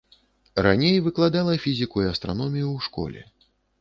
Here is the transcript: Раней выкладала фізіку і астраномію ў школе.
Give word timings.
Раней 0.67 0.95
выкладала 1.07 1.53
фізіку 1.65 1.97
і 2.05 2.09
астраномію 2.13 2.67
ў 2.75 2.79
школе. 2.87 3.21